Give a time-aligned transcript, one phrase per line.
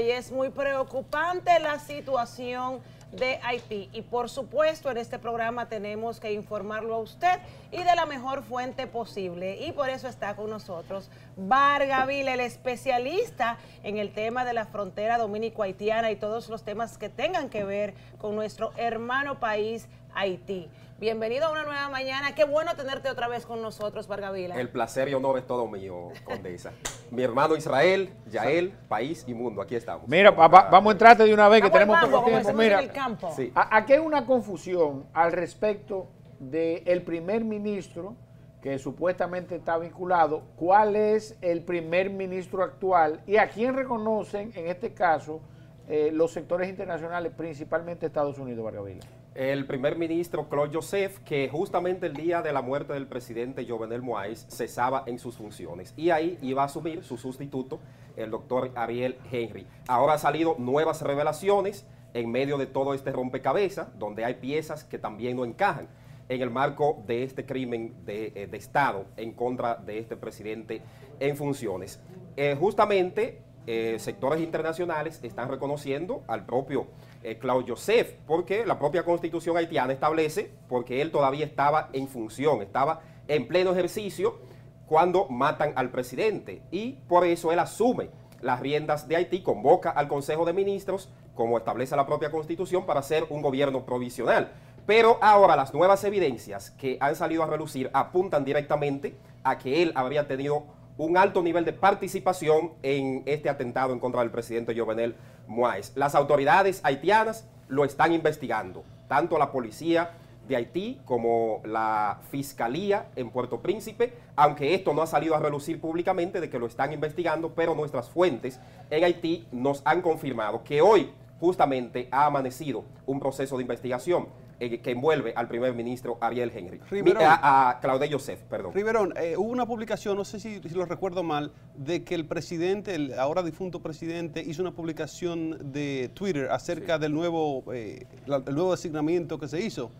[0.00, 3.88] Y es muy preocupante la situación de Haití.
[3.92, 7.40] Y por supuesto, en este programa tenemos que informarlo a usted
[7.72, 9.56] y de la mejor fuente posible.
[9.66, 14.66] Y por eso está con nosotros Varga Vila, el especialista en el tema de la
[14.66, 20.68] frontera dominico-haitiana y todos los temas que tengan que ver con nuestro hermano país Haití.
[21.00, 22.34] Bienvenido a una nueva mañana.
[22.34, 24.60] Qué bueno tenerte otra vez con nosotros, Vargavila.
[24.60, 26.72] El placer y honor es todo mío, Condesa.
[27.12, 30.08] Mi hermano Israel, Yael, país y mundo, aquí estamos.
[30.08, 32.52] Mira, papá, vamos a entrarte de una vez que tenemos poco tiempo.
[32.52, 33.32] Mira, el campo.
[33.54, 36.08] aquí hay una confusión al respecto
[36.40, 38.16] del primer ministro
[38.60, 40.42] que supuestamente está vinculado.
[40.56, 45.42] ¿Cuál es el primer ministro actual y a quién reconocen en este caso
[45.88, 49.06] eh, los sectores internacionales, principalmente Estados Unidos, Vargavila?
[49.38, 54.02] El primer ministro Claude Joseph, que justamente el día de la muerte del presidente Jovenel
[54.02, 55.94] Moïse cesaba en sus funciones.
[55.96, 57.78] Y ahí iba a asumir su sustituto,
[58.16, 59.64] el doctor Ariel Henry.
[59.86, 64.98] Ahora han salido nuevas revelaciones en medio de todo este rompecabezas, donde hay piezas que
[64.98, 65.86] también no encajan
[66.28, 70.82] en el marco de este crimen de, eh, Estado en contra de este presidente
[71.20, 72.00] en funciones.
[72.36, 76.88] Eh, justamente eh, sectores internacionales están reconociendo al propio
[77.22, 83.00] eh, Joseph, porque la propia constitución haitiana establece, porque él todavía estaba en función, estaba
[83.26, 84.38] en pleno ejercicio
[84.86, 90.08] cuando matan al presidente y por eso él asume las riendas de Haití, convoca al
[90.08, 94.52] Consejo de Ministros, como establece la propia constitución, para hacer un gobierno provisional.
[94.86, 99.92] Pero ahora las nuevas evidencias que han salido a relucir apuntan directamente a que él
[99.94, 100.64] habría tenido
[100.98, 105.14] un alto nivel de participación en este atentado en contra del presidente Jovenel
[105.46, 105.92] Moïse.
[105.94, 110.10] Las autoridades haitianas lo están investigando, tanto la policía
[110.48, 115.80] de Haití como la Fiscalía en Puerto Príncipe, aunque esto no ha salido a relucir
[115.80, 118.58] públicamente de que lo están investigando, pero nuestras fuentes
[118.90, 124.26] en Haití nos han confirmado que hoy justamente ha amanecido un proceso de investigación
[124.60, 126.80] eh, que envuelve al primer ministro Ariel Henry.
[127.20, 128.74] a, a Claude Joseph, perdón.
[128.74, 132.96] Riverón, eh, hubo una publicación, no sé si, lo recuerdo mal, de que el presidente,
[132.96, 138.72] el ahora difunto presidente, hizo una publicación de Twitter acerca del nuevo, eh, el nuevo
[138.72, 139.92] designamiento que se hizo.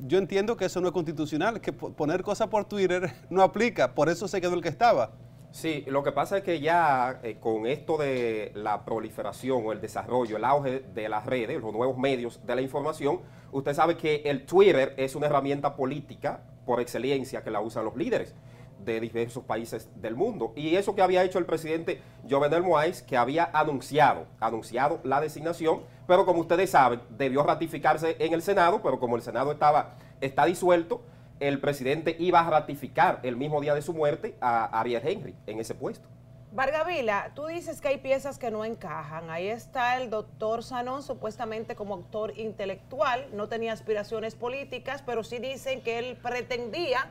[0.00, 4.08] yo entiendo que eso no es constitucional, que poner cosas por Twitter no aplica, por
[4.08, 5.10] eso se quedó el que estaba.
[5.52, 9.82] Sí, lo que pasa es que ya eh, con esto de la proliferación o el
[9.82, 13.20] desarrollo, el auge de las redes, los nuevos medios de la información,
[13.52, 17.94] usted sabe que el Twitter es una herramienta política por excelencia que la usan los
[17.96, 18.34] líderes
[18.82, 20.54] de diversos países del mundo.
[20.56, 25.82] Y eso que había hecho el presidente Jovenel Moïse, que había anunciado, anunciado la designación,
[26.06, 30.46] pero como ustedes saben, debió ratificarse en el Senado, pero como el Senado estaba, está
[30.46, 31.02] disuelto,
[31.42, 35.58] el presidente iba a ratificar el mismo día de su muerte a Ariel Henry en
[35.58, 36.06] ese puesto.
[36.52, 39.28] Vargavila, tú dices que hay piezas que no encajan.
[39.28, 45.38] Ahí está el doctor Sanón, supuestamente como autor intelectual, no tenía aspiraciones políticas, pero sí
[45.38, 47.10] dicen que él pretendía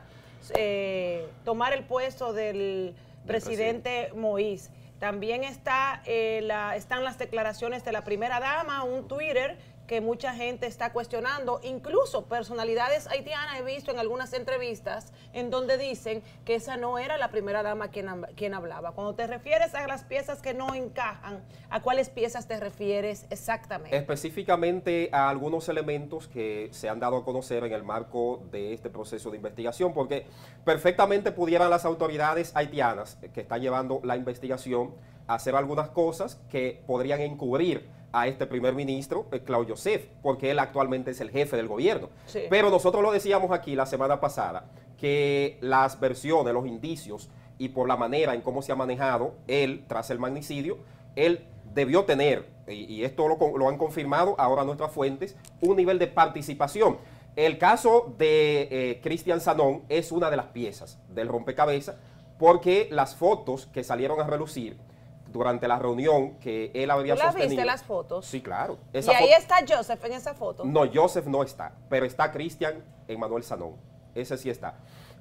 [0.56, 2.94] eh, tomar el puesto del
[3.26, 4.70] presidente, Moïse.
[4.98, 10.34] También está, eh, la, están las declaraciones de la primera dama, un Twitter que mucha
[10.34, 16.54] gente está cuestionando, incluso personalidades haitianas he visto en algunas entrevistas en donde dicen que
[16.54, 18.92] esa no era la primera dama quien, quien hablaba.
[18.92, 23.96] Cuando te refieres a las piezas que no encajan, ¿a cuáles piezas te refieres exactamente?
[23.96, 28.90] Específicamente a algunos elementos que se han dado a conocer en el marco de este
[28.90, 30.26] proceso de investigación, porque
[30.64, 34.94] perfectamente pudieran las autoridades haitianas que están llevando la investigación
[35.26, 40.58] hacer algunas cosas que podrían encubrir a este primer ministro, eh, Claudio Joseph, porque él
[40.58, 42.10] actualmente es el jefe del gobierno.
[42.50, 44.66] Pero nosotros lo decíamos aquí la semana pasada,
[44.98, 49.84] que las versiones, los indicios y por la manera en cómo se ha manejado él
[49.88, 50.78] tras el magnicidio,
[51.16, 56.98] él debió tener, y, esto lo, han confirmado ahora nuestras fuentes, un nivel de participación.
[57.34, 61.96] El caso de eh, Cristian Sanón es una de las piezas del rompecabezas,
[62.38, 64.76] porque las fotos que salieron a relucir,
[65.32, 67.50] durante la reunión que él había ¿Tú sostenido.
[67.50, 68.26] viste las fotos?
[68.26, 68.78] Sí, claro.
[68.92, 70.64] ¿Y ahí está Joseph en esa foto?
[70.64, 72.84] No, Joseph no está, pero está Cristian
[73.18, 73.76] Manuel Sanón.
[74.14, 74.74] Ese sí está.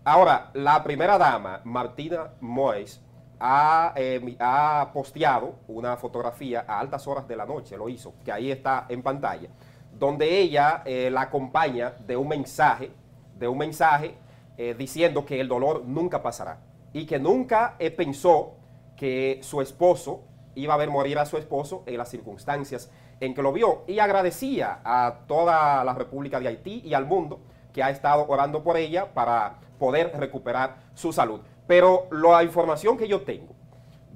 [0.04, 3.02] Ahora, la primera dama, Martina Mois,
[3.40, 8.31] ha, eh, ha posteado una fotografía a altas horas de la noche, lo hizo, que
[8.31, 9.50] ahí está en pantalla,
[9.98, 12.92] donde ella eh, la acompaña de un mensaje,
[13.38, 14.16] de un mensaje
[14.58, 16.60] eh, diciendo que el dolor nunca pasará
[16.94, 18.58] y que nunca pensó
[19.01, 20.21] que su esposo
[20.53, 23.98] iba a ver morir a su esposo en las circunstancias en que lo vio y
[23.98, 27.39] agradecía a toda la República de Haití y al mundo
[27.74, 31.42] que ha estado orando por ella para poder recuperar su salud.
[31.65, 33.56] Pero la información que yo tengo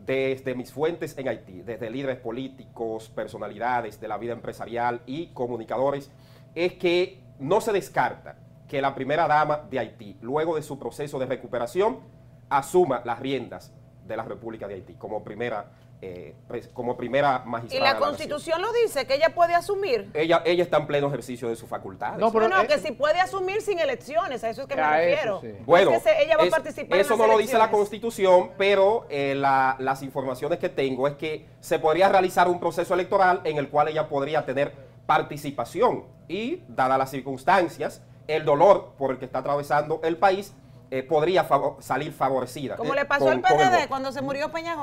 [0.06, 6.12] desde mis fuentes en Haití, desde líderes políticos, personalidades de la vida empresarial y comunicadores,
[6.54, 8.38] es que no se descarta
[8.68, 12.02] que la primera dama de Haití, luego de su proceso de recuperación,
[12.50, 13.74] asuma las riendas
[14.06, 15.66] de la República de Haití como primera
[16.02, 16.36] eh,
[16.74, 17.90] como primera magistrada.
[17.90, 20.10] ¿Y la Constitución lo dice, que ella puede asumir?
[20.14, 22.20] Ella, ella está en pleno ejercicio de sus facultades.
[22.20, 25.42] No, pero no, que si puede asumir sin elecciones, a eso es que me refiero.
[25.66, 30.60] Bueno, ella va a participar eso no lo dice la Constitución, pero eh, las informaciones
[30.60, 34.46] que tengo es que se podría realizar un proceso electoral en el cual ella podría
[34.46, 34.74] tener
[35.06, 40.54] participación y, dadas las circunstancias, el dolor por el que está atravesando el país,
[40.92, 41.48] eh, podría
[41.80, 42.76] salir favorecida.
[42.76, 44.76] Como eh, le pasó al PDD cuando se murió Peña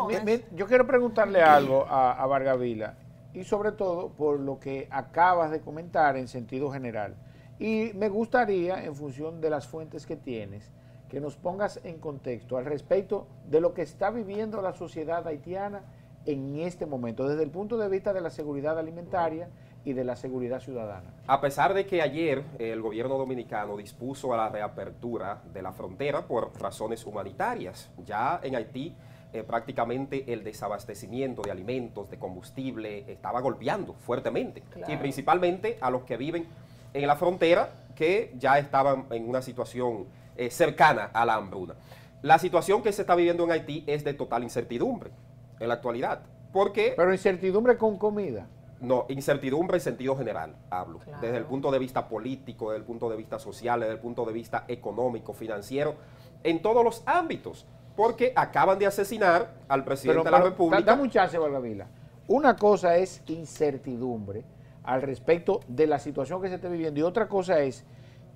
[0.53, 2.95] Yo quiero preguntarle algo a, a Vargas Vila,
[3.35, 7.15] y sobre todo por lo que acabas de comentar en sentido general.
[7.59, 10.71] Y me gustaría, en función de las fuentes que tienes,
[11.09, 15.83] que nos pongas en contexto al respecto de lo que está viviendo la sociedad haitiana
[16.25, 19.49] en este momento, desde el punto de vista de la seguridad alimentaria
[19.85, 21.11] y de la seguridad ciudadana.
[21.27, 26.27] A pesar de que ayer el gobierno dominicano dispuso a la reapertura de la frontera
[26.27, 28.95] por razones humanitarias, ya en Haití
[29.33, 36.03] eh, prácticamente el desabastecimiento de alimentos, de combustible, estaba golpeando fuertemente, y principalmente a los
[36.03, 36.47] que viven
[36.93, 40.07] en la frontera, que ya estaban en una situación
[40.37, 41.75] eh, cercana a la hambruna.
[42.21, 45.11] La situación que se está viviendo en Haití es de total incertidumbre
[45.59, 46.21] en la actualidad.
[46.53, 48.47] Porque, Pero incertidumbre con comida.
[48.83, 50.99] No, incertidumbre en sentido general, hablo.
[51.21, 54.25] Desde el punto de vista político, desde el punto de vista social, desde el punto
[54.25, 55.95] de vista económico, financiero,
[56.43, 57.65] en todos los ámbitos.
[57.97, 60.83] Porque acaban de asesinar al presidente de la República.
[60.83, 61.87] Da mucha chance, Valgavila.
[62.27, 64.45] Una cosa es incertidumbre
[64.83, 67.85] al respecto de la situación que se está viviendo y otra cosa es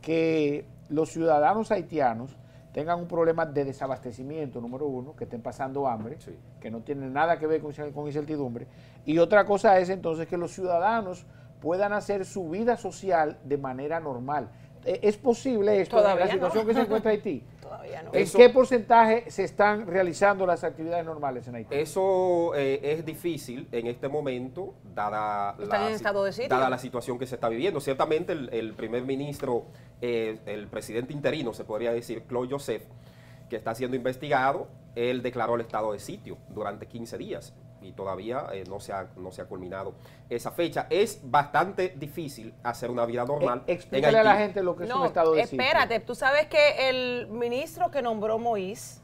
[0.00, 2.36] que los ciudadanos haitianos
[2.76, 6.18] tengan un problema de desabastecimiento, número uno, que estén pasando hambre,
[6.60, 8.66] que no tiene nada que ver con, con incertidumbre.
[9.06, 11.24] Y otra cosa es entonces que los ciudadanos
[11.62, 14.50] puedan hacer su vida social de manera normal.
[14.84, 17.42] ¿E, ¿Es posible esto en la situación que se encuentra Haití?
[17.62, 18.10] Todavía no.
[18.12, 21.74] ¿En qué porcentaje se están realizando las actividades normales en Haití?
[21.74, 27.80] Eso eh, es difícil en este momento, dada, la, la situación que se está viviendo.
[27.80, 29.64] Ciertamente el, primer ministro,
[30.00, 32.84] eh, el presidente interino, se podría decir, Claude Joseph,
[33.48, 38.46] que está siendo investigado, él declaró el estado de sitio durante 15 días y todavía
[38.52, 39.94] eh, no, se ha, no se ha culminado
[40.28, 40.86] esa fecha.
[40.90, 43.62] Es bastante difícil hacer una vida normal.
[43.66, 45.60] Eh, explícale a la gente lo que es un estado de sitio.
[45.60, 49.00] Espérate, tú sabes que el ministro que nombró Moïse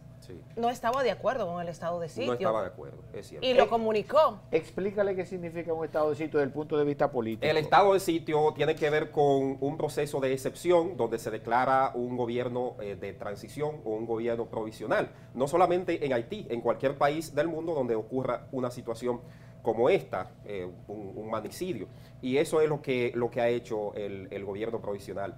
[0.57, 2.29] no estaba de acuerdo con el estado de sitio.
[2.29, 3.47] No estaba de acuerdo, es cierto.
[3.47, 4.41] Y lo comunicó.
[4.51, 7.51] Explícale qué significa un estado de sitio desde el punto de vista político.
[7.51, 11.93] El estado de sitio tiene que ver con un proceso de excepción donde se declara
[11.95, 15.11] un gobierno eh, de transición o un gobierno provisional.
[15.35, 19.21] No solamente en Haití, en cualquier país del mundo donde ocurra una situación
[19.63, 21.87] como esta, eh, un, manicidio.
[22.21, 25.35] Y eso es lo que, lo que ha hecho el, el gobierno provisional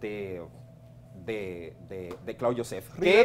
[0.00, 0.42] de
[1.24, 1.74] de,
[2.24, 3.24] de, Claudio Joseph, que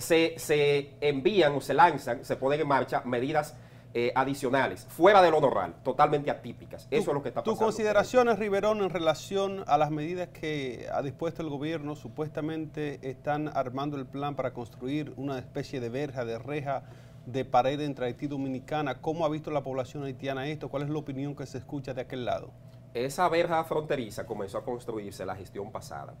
[0.00, 3.56] se, se, envían o se lanzan, se ponen en marcha medidas
[3.94, 6.86] eh, adicionales, fuera de lo normal, totalmente atípicas.
[6.90, 7.58] Eso es lo que está pasando.
[7.58, 11.96] ¿Tus consideraciones, Riverón, en relación a las medidas que ha dispuesto el gobierno?
[11.96, 16.82] Supuestamente están armando el plan para construir una especie de verja, de reja,
[17.24, 19.00] de pared entre Haití y Dominicana.
[19.00, 20.68] ¿Cómo ha visto la población haitiana esto?
[20.68, 22.50] ¿Cuál es la opinión que se escucha de aquel lado?
[22.92, 26.14] Esa verja fronteriza comenzó a construirse la gestión pasada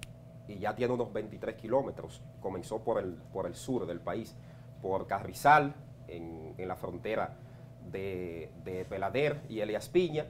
[0.48, 2.22] y ya tiene unos 23 kilómetros.
[2.40, 4.34] Comenzó por el, por el sur del país,
[4.82, 5.74] por Carrizal,
[6.08, 7.36] en, la frontera
[7.90, 10.26] de, de, Pelader y Elias Piña.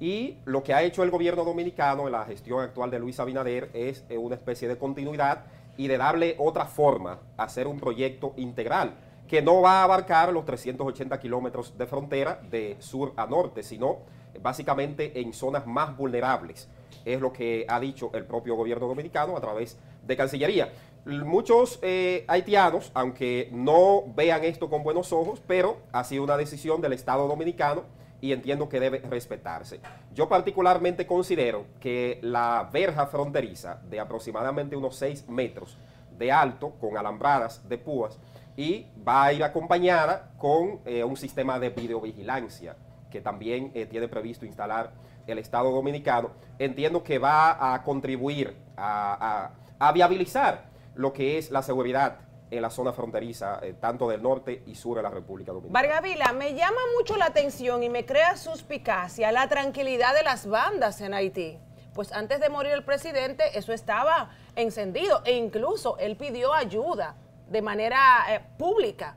[0.00, 3.70] Y lo que ha hecho el gobierno dominicano en la gestión actual de Luis Abinader
[3.74, 5.44] es eh, una especie de continuidad
[5.76, 8.94] y de darle otra forma a hacer un proyecto integral
[9.28, 13.98] que no va a abarcar los 380 kilómetros de frontera de sur a norte, sino
[14.42, 16.68] básicamente en zonas más vulnerables
[17.04, 20.72] es lo que ha dicho el propio gobierno dominicano a través de Cancillería.
[21.06, 26.80] Muchos eh, haitianos, aunque no vean esto con buenos ojos, pero ha sido una decisión
[26.80, 27.84] del Estado dominicano
[28.20, 29.80] y entiendo que debe respetarse.
[30.14, 35.78] Yo particularmente considero que la verja fronteriza de aproximadamente unos 6 metros
[36.18, 38.18] de alto, con alambradas de púas,
[38.56, 42.76] y va a ir acompañada con eh, un sistema de videovigilancia
[43.10, 44.92] que también eh, tiene previsto instalar
[45.26, 49.50] el Estado Dominicano, entiendo que va a contribuir a,
[49.94, 52.18] viabilizar lo que es la seguridad
[52.50, 55.88] en la zona fronteriza, eh, tanto del norte y sur de la República Dominicana.
[55.88, 61.00] Vargavila, me llama mucho la atención y me crea suspicacia la tranquilidad de las bandas
[61.00, 61.58] en Haití.
[61.94, 67.16] Pues antes de morir el presidente, eso estaba encendido e incluso él pidió ayuda
[67.48, 67.98] de manera
[68.28, 69.16] eh, pública.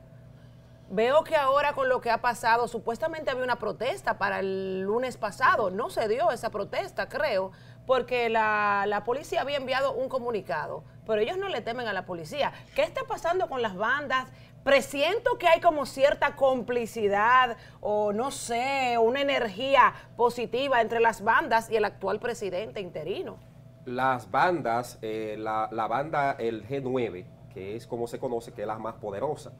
[0.90, 5.16] Veo que ahora con lo que ha pasado, supuestamente había una protesta para el lunes
[5.16, 7.52] pasado, no se dio esa protesta, creo,
[7.86, 12.04] porque la, la, policía había enviado un comunicado, pero ellos no le temen a la
[12.04, 12.52] policía.
[12.74, 14.28] ¿Qué está pasando con las bandas?
[14.62, 21.70] Presiento que hay como cierta complicidad o no sé, una energía positiva entre las bandas
[21.70, 23.38] y el actual presidente interino.
[23.86, 28.66] Las bandas, eh, la, la banda, el G9, que es como se conoce, que es
[28.66, 29.52] la más poderosa,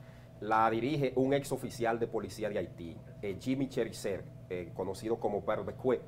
[0.44, 5.42] la dirige un ex oficial de policía de Haití, eh, Jimmy Chericer, eh, conocido como
[5.42, 6.00] Cue.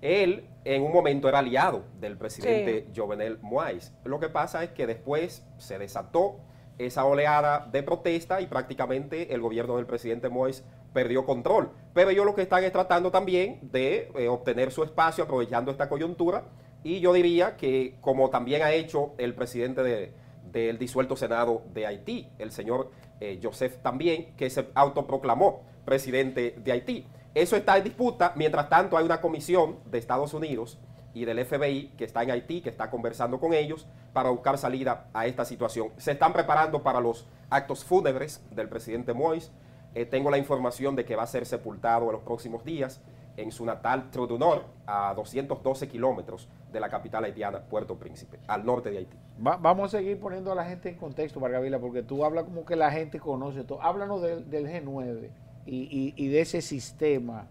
[0.00, 3.92] Él en un momento era aliado del presidente Jovenel Moïse.
[4.04, 6.40] Lo que pasa es que después se desató
[6.78, 10.62] esa oleada de protesta y prácticamente el gobierno del presidente Moïse
[10.92, 11.70] perdió control.
[11.92, 15.88] Pero ellos lo que están es tratando también de eh, obtener su espacio aprovechando esta
[15.88, 16.44] coyuntura
[16.82, 20.12] y yo diría que como también ha hecho el presidente
[20.54, 26.72] del disuelto Senado de Haití, el señor eh, Joseph también, que se autoproclamó presidente de
[26.72, 27.06] Haití.
[27.34, 30.78] Eso está en disputa, mientras tanto hay una comisión de Estados Unidos
[31.12, 35.08] y del FBI que está en Haití, que está conversando con ellos para buscar salida
[35.12, 35.90] a esta situación.
[35.96, 39.50] Se están preparando para los actos fúnebres del presidente Moïse.
[39.96, 43.00] Eh, tengo la información de que va a ser sepultado en los próximos días
[43.36, 48.90] en su natal Trudunor, a 212 kilómetros de la capital haitiana, Puerto Príncipe, al norte
[48.90, 49.16] de Haití.
[49.38, 52.76] vamos a seguir poniendo a la gente en contexto, Margavila, porque tú hablas como que
[52.76, 53.82] la gente conoce todo.
[53.82, 55.30] Háblanos del, G9
[55.66, 57.46] y, de ese sistema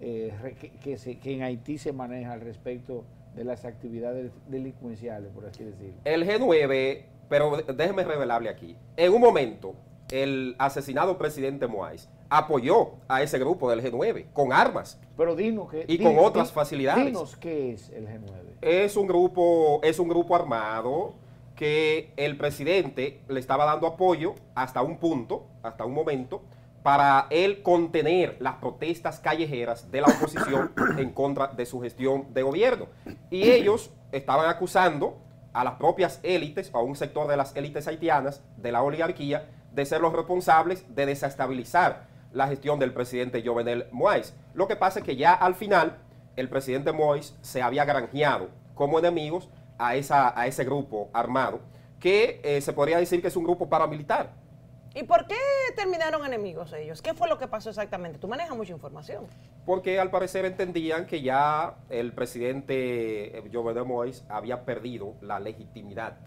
[0.00, 0.32] eh,
[0.82, 5.96] que, que, en Haití se maneja al respecto de las actividades delincuenciales, por así decirlo.
[6.04, 9.74] El G9, pero déjeme revelarle aquí, en un momento
[10.10, 15.00] el asesinado presidente Moais apoyó a ese grupo del G9 con armas.
[15.16, 17.06] Pero dinos que y con otras facilidades.
[17.06, 18.58] Dinos qué es el G9.
[18.62, 21.14] Es un grupo, es un grupo armado
[21.54, 26.42] que el presidente le estaba dando apoyo hasta un punto, hasta un momento,
[26.82, 32.42] para él contener las protestas callejeras de la oposición en contra de su gestión de
[32.42, 32.86] gobierno.
[33.30, 35.18] Y ellos estaban acusando
[35.52, 39.84] a las propias élites, a un sector de las élites haitianas, de la oligarquía, de
[39.84, 42.06] ser los responsables de desestabilizar
[42.36, 44.34] la gestión del presidente Jovenel Moïse.
[44.52, 45.96] Lo que pasa es que ya al final
[46.36, 51.60] el presidente Moïse se había granjeado como enemigos a, esa, a ese grupo armado,
[51.98, 54.34] que eh, se podría decir que es un grupo paramilitar.
[54.94, 55.36] ¿Y por qué
[55.76, 57.00] terminaron enemigos ellos?
[57.00, 58.18] ¿Qué fue lo que pasó exactamente?
[58.18, 59.26] Tú manejas mucha información.
[59.64, 66.18] Porque al parecer entendían que ya el presidente eh, Jovenel Moïse había perdido la legitimidad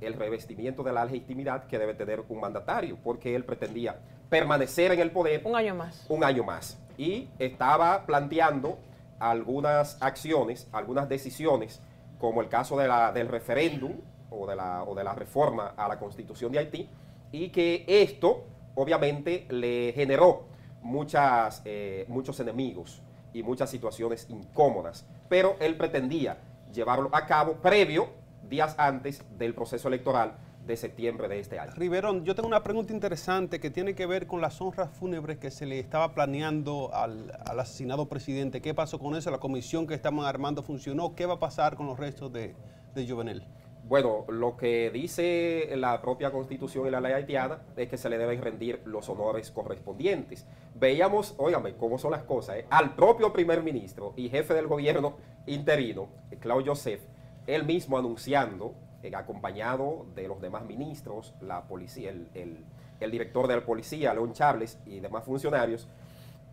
[0.00, 5.00] el revestimiento de la legitimidad que debe tener un mandatario, porque él pretendía permanecer en
[5.00, 5.42] el poder.
[5.44, 6.04] Un año más.
[6.08, 6.78] Un año más.
[6.98, 8.78] Y estaba planteando
[9.18, 11.80] algunas acciones, algunas decisiones,
[12.18, 13.92] como el caso de la, del referéndum
[14.30, 16.88] o de, la, o de la reforma a la constitución de Haití,
[17.32, 20.44] y que esto obviamente le generó
[20.82, 23.02] muchas, eh, muchos enemigos
[23.32, 26.38] y muchas situaciones incómodas, pero él pretendía
[26.72, 28.08] llevarlo a cabo previo
[28.48, 31.72] días antes del proceso electoral de septiembre de este año.
[31.76, 35.50] Riverón, yo tengo una pregunta interesante que tiene que ver con las honras fúnebres que
[35.50, 38.60] se le estaba planeando al, asesinado presidente.
[38.60, 39.30] ¿Qué pasó con eso?
[39.30, 41.14] ¿La comisión que estaban armando funcionó?
[41.14, 42.54] ¿Qué va a pasar con los restos de,
[42.94, 43.44] de Juvenel?
[43.88, 48.18] Bueno, lo que dice la propia constitución y la ley haitiana es que se le
[48.18, 50.44] deben rendir los honores correspondientes.
[50.74, 52.66] Veíamos, óigame, cómo son las cosas, ¿eh?
[52.68, 55.14] al propio primer ministro y jefe del gobierno
[55.46, 56.08] interino,
[56.40, 57.00] Claude Joseph,
[57.46, 62.64] él mismo anunciando, eh, acompañado de los demás ministros, la policía, el,
[63.00, 65.88] director de la policía, León Charles, y demás funcionarios,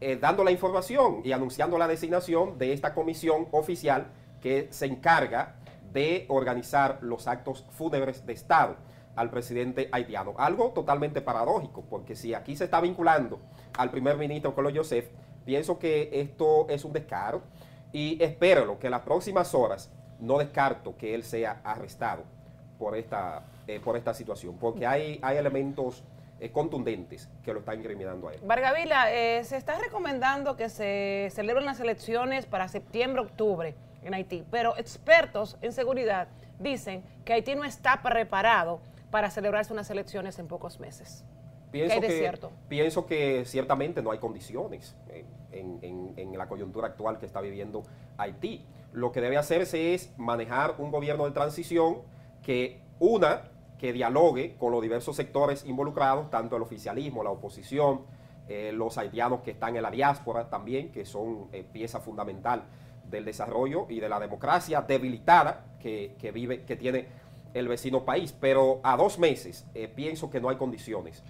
[0.02, 4.08] eh, dando la información y anunciando la designación de esta comisión oficial
[4.42, 5.56] que se encarga
[5.94, 8.76] de organizar los actos fúnebres de Estado
[9.16, 10.34] al presidente haitiano.
[10.38, 13.40] Algo totalmente paradójico, porque si aquí se está vinculando
[13.78, 15.08] al primer ministro Carlos Joseph,
[15.46, 17.42] pienso que esto es un descaro
[17.92, 19.92] y espero que las próximas horas
[20.24, 22.24] no descarto que él sea arrestado
[22.80, 26.03] por esta, eh, por esta situación, porque hay, hay elementos
[26.39, 28.39] eh, contundentes que lo están incriminando a él.
[28.44, 34.77] Vargavila, eh, se está recomendando que se celebren las elecciones para septiembre-octubre en Haití, pero
[34.77, 36.27] expertos en seguridad
[36.60, 38.80] dicen que Haití no está preparado
[39.12, 41.24] para celebrarse unas elecciones en pocos meses.
[41.72, 44.96] Pienso que, pienso que ciertamente no hay condiciones
[45.51, 47.82] en, en la coyuntura actual que está viviendo
[48.15, 48.63] Haití
[48.94, 51.98] lo que debe hacerse es manejar un gobierno de transición
[52.44, 58.02] que una, que dialogue con los diversos sectores involucrados, tanto el oficialismo, la oposición,
[58.48, 62.64] eh, los haitianos que están en la diáspora también, que son eh, pieza fundamental
[63.10, 67.08] del desarrollo y de la democracia debilitada que, vive, que tiene
[67.54, 68.34] el vecino país.
[68.40, 71.24] Pero a dos meses eh, pienso que no hay condiciones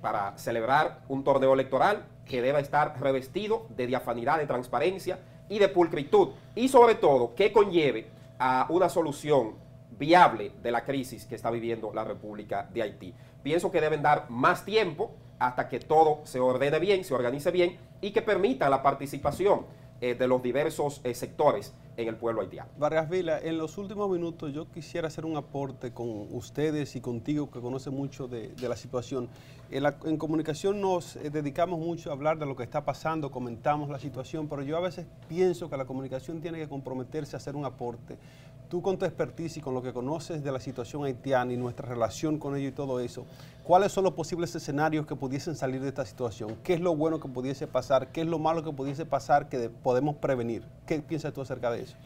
[0.00, 5.68] para celebrar un torneo electoral que deba estar revestido de diafanidad, de transparencia y de
[5.68, 6.30] pulcritud.
[6.54, 8.06] Y sobre todo, que conlleve
[8.38, 9.54] a una solución
[9.98, 13.14] viable de la crisis que está viviendo la República de Haití.
[13.42, 17.78] Pienso que deben dar más tiempo hasta que todo se ordene bien, se organice bien
[18.00, 19.66] y que permita la participación
[20.00, 22.68] eh, de los diversos eh, sectores en el pueblo haitiano.
[22.78, 27.50] Vargas Vila, en los últimos minutos yo quisiera hacer un aporte con ustedes y contigo
[27.50, 29.28] que conoce mucho de, la situación.
[29.70, 33.30] En, la, en comunicación nos eh, dedicamos mucho a hablar de lo que está pasando,
[33.30, 37.38] comentamos la situación, pero yo a veces pienso que la comunicación tiene que comprometerse a
[37.38, 38.18] hacer un aporte
[38.68, 41.88] tú con tu expertise y con lo que conoces de la situación haitiana y nuestra
[41.88, 43.24] relación con ello y todo eso,
[43.64, 46.56] ¿cuáles son los posibles escenarios que pudiesen salir de esta situación?
[46.62, 48.08] ¿Qué es lo bueno que pudiese pasar?
[48.12, 50.64] ¿Qué es lo malo que pudiese pasar que podemos prevenir?
[50.86, 51.96] ¿Qué piensas tú acerca de eso?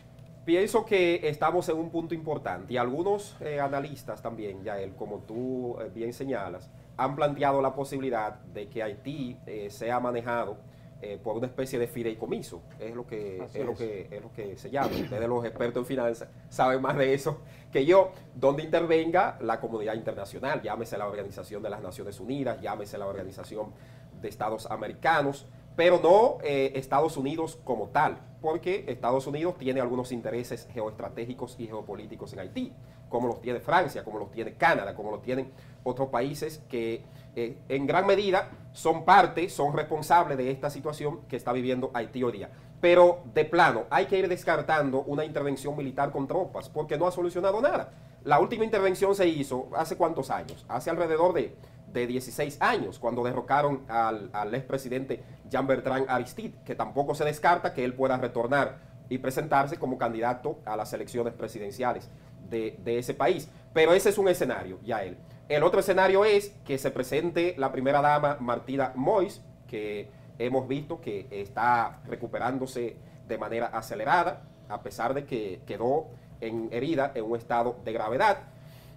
[0.45, 5.19] Pienso que estamos en un punto importante y algunos eh, analistas también, ya él, como
[5.19, 10.57] tú eh, bien señalas, han planteado la posibilidad de que Haití eh, sea manejado
[11.03, 12.63] eh, por una especie de fideicomiso.
[12.79, 14.89] Es lo que, es, Lo que, es lo que se llama.
[14.89, 17.41] Ustedes los expertos en finanzas saben más de eso
[17.73, 22.99] que yo, donde intervenga la comunidad internacional, llámese la Organización de las Naciones Unidas, llámese
[22.99, 23.73] la Organización
[24.21, 30.13] de Estados Americanos, pero no eh, Estados Unidos como tal, porque Estados Unidos tiene algunos
[30.13, 32.73] intereses geoestratégicos y geopolíticos en Haití,
[33.09, 35.53] como los tiene Francia, como los tiene Canadá, como los tienen
[35.83, 37.03] otros países que
[37.37, 42.23] eh, en gran medida son parte, son responsables de esta situación que está viviendo Haití
[42.23, 42.51] hoy día.
[42.81, 47.13] Pero de plano, hay que ir descartando una intervención militar con tropas, porque no ha
[47.13, 47.93] solucionado nada.
[48.25, 50.65] La última intervención se hizo hace cuántos años?
[50.69, 51.55] Hace alrededor de,
[51.93, 57.75] de 16 años, cuando derrocaron al, al expresidente Jean Bertrand Aristide, que tampoco se descarta
[57.75, 62.09] que él pueda retornar y presentarse como candidato a las elecciones presidenciales
[62.49, 63.49] de, de ese país.
[63.73, 65.17] Pero ese es un escenario, ya él.
[65.51, 70.09] El otro escenario es que se presente la primera dama Martina Mois, que
[70.39, 76.07] hemos visto que está recuperándose de manera acelerada, a pesar de que quedó
[76.41, 78.45] en herida en un estado de gravedad.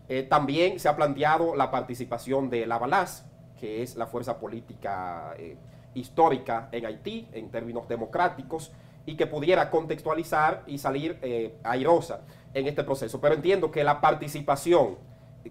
[0.07, 3.25] Eh, también se ha planteado la participación de la Balaz,
[3.59, 5.57] que es la fuerza política eh,
[5.95, 8.71] histórica en Haití en términos democráticos
[9.07, 12.21] y que pudiera contextualizar y salir eh, airosa
[12.53, 13.19] en este proceso.
[13.19, 14.97] Pero entiendo que la participación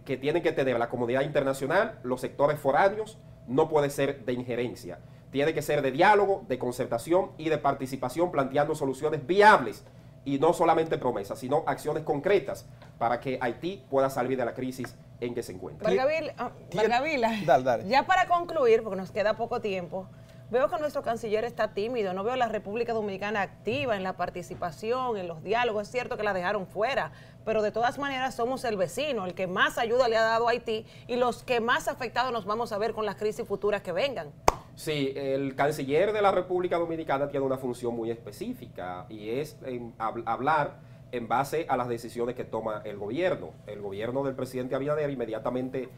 [0.05, 4.99] que tiene que tener la comunidad internacional, los sectores foráneos, no puede ser de injerencia.
[5.31, 9.85] Tiene que ser de diálogo, de concertación y de participación, planteando soluciones viables
[10.25, 12.67] y no solamente promesas, sino acciones concretas
[12.99, 15.89] para que Haití pueda salir de la crisis en que se encuentra.
[15.89, 20.07] Vargavila, ah, ya para concluir, porque nos queda poco tiempo,
[20.53, 24.19] Veo que nuestro canciller está tímido, no veo a la República Dominicana activa en la
[24.19, 25.85] participación, en los diálogos.
[25.85, 27.11] Es cierto que la dejaron fuera,
[27.45, 30.53] pero de todas maneras somos el vecino, el que más ayuda le ha dado a
[30.53, 33.93] Haití y los que más afectados nos vamos a ver con las crisis futuras que
[33.93, 34.33] vengan.
[34.75, 39.57] Sí, el canciller de la República Dominicana tiene una función muy específica y es
[39.99, 40.81] hablar
[41.13, 43.51] en base a las decisiones que toma el gobierno.
[43.67, 45.91] El gobierno del presidente Abinader inmediatamente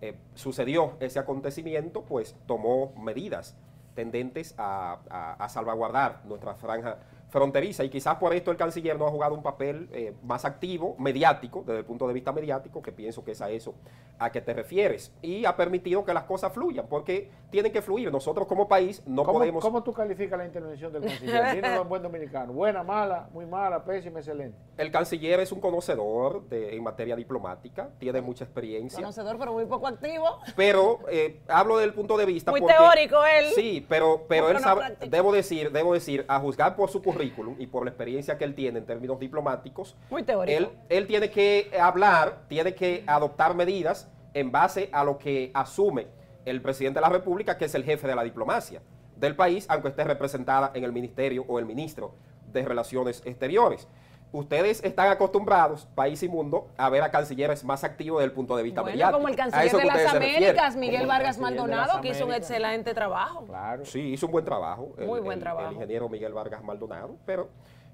[0.00, 3.56] eh, sucedió ese acontecimiento, pues tomó medidas
[3.94, 6.98] tendentes a, salvaguardar nuestra franja
[7.28, 10.94] fronteriza y quizás por esto el canciller no ha jugado un papel eh, más activo,
[10.98, 13.74] mediático, desde el punto de vista mediático, que pienso que es a eso
[14.18, 18.10] a que te refieres, y ha permitido que las cosas fluyan, porque tienen que fluir.
[18.10, 19.62] Nosotros como país no podemos...
[19.62, 21.54] ¿Cómo tú calificas la intervención del canciller?
[21.56, 22.52] Dínoslo en buen dominicano.
[22.52, 24.56] Buena, mala, muy mala, pésima, excelente.
[24.78, 29.00] El canciller es un conocedor de, en materia diplomática, tiene mucha experiencia.
[29.00, 30.38] Conocedor, pero muy poco activo.
[30.56, 32.50] Pero eh, hablo del punto de vista...
[32.50, 33.46] Muy teórico él.
[33.54, 37.66] Sí, pero, pero él sabe, debo decir, debo decir, a juzgar por su currículum y
[37.66, 40.58] por la experiencia que él tiene en términos diplomáticos, Muy teórico.
[40.58, 46.06] Él, él tiene que hablar, tiene que adoptar medidas en base a lo que asume
[46.44, 48.82] el presidente de la República, que es el jefe de la diplomacia
[49.16, 52.14] del país, aunque esté representada en el ministerio o el ministro
[52.52, 53.88] de Relaciones Exteriores
[54.32, 58.56] ustedes están acostumbrados, país y mundo, a ver a cancilleres más activos desde el punto
[58.56, 62.34] de vista bueno, como el canciller de las Américas, Miguel Vargas Maldonado, que hizo un
[62.34, 63.44] excelente trabajo.
[63.44, 63.84] Claro.
[63.84, 64.94] Sí, hizo un buen trabajo.
[64.98, 65.68] Muy buen trabajo.
[65.68, 67.48] El, ingeniero Miguel Vargas Maldonado, pero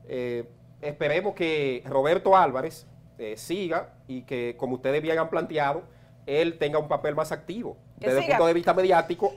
[0.09, 0.49] eh,
[0.81, 2.87] esperemos que Roberto Álvarez
[3.19, 5.83] eh, siga y que, como ustedes bien han planteado,
[6.27, 9.33] él tenga un papel más activo desde el punto de vista mediático,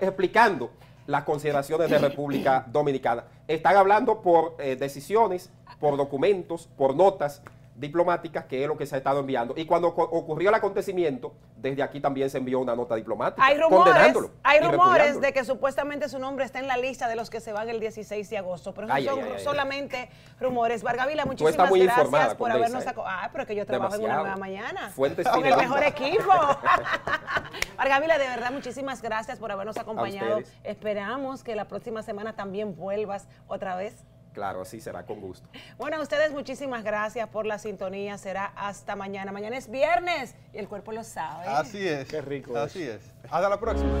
[0.00, 0.70] explicando
[1.06, 3.24] las consideraciones de República Dominicana.
[3.46, 7.42] Están hablando por eh, decisiones por documentos, por notas
[7.78, 9.54] diplomáticas, que es lo que se ha estado enviando.
[9.56, 14.16] Y cuando ocurrió el acontecimiento, desde aquí también se envió una nota diplomática Hay rumores,
[14.42, 17.52] hay rumores de que supuestamente su nombre está en la lista de los que se
[17.52, 19.44] van el 16 de agosto, pero Ay, son ay, ay, ay.
[19.44, 20.82] solamente rumores.
[20.82, 22.94] Vargavila, muchísimas muy gracias por habernos ¿eh?
[23.04, 24.90] Ah, pero que yo trabajo en una nueva mañana.
[24.90, 26.32] Fuentes con el mejor equipo.
[27.76, 30.40] Vargavila, de verdad, muchísimas gracias por habernos acompañado.
[30.64, 34.04] Esperamos que la próxima semana también vuelvas otra vez.
[34.38, 35.48] Claro, así será, con gusto.
[35.78, 38.16] Bueno, a ustedes muchísimas gracias por la sintonía.
[38.18, 39.32] Será hasta mañana.
[39.32, 41.44] Mañana es viernes y el cuerpo lo sabe.
[41.48, 42.06] Así es.
[42.06, 43.00] Qué rico Así es.
[43.24, 43.98] Hasta la próxima.